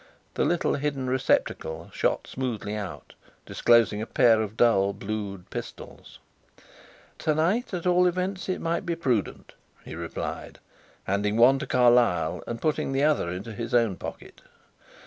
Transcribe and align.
The 0.33 0.45
little 0.45 0.73
hidden 0.73 1.07
receptacle 1.11 1.91
shot 1.93 2.25
smoothly 2.25 2.73
out, 2.75 3.13
disclosing 3.45 4.01
a 4.01 4.07
pair 4.07 4.41
of 4.41 4.57
dull 4.57 4.93
blued 4.93 5.47
pistols. 5.51 6.17
"To 7.19 7.35
night, 7.35 7.71
at 7.71 7.85
all 7.85 8.07
events, 8.07 8.49
it 8.49 8.61
might 8.61 8.83
be 8.83 8.95
prudent," 8.95 9.53
he 9.85 9.93
replied, 9.93 10.57
handing 11.03 11.37
one 11.37 11.59
to 11.59 11.67
Carlyle 11.67 12.43
and 12.47 12.59
putting 12.59 12.93
the 12.93 13.03
other 13.03 13.29
into 13.29 13.53
his 13.53 13.75
own 13.75 13.95
pocket. 13.95 14.41